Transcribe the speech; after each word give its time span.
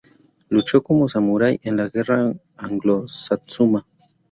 Luchó, 0.49 0.81
como 0.81 1.07
samurai, 1.07 1.59
en 1.61 1.77
la 1.77 1.87
Guerra 1.87 2.33
Anglo-Satsuma. 2.57 3.85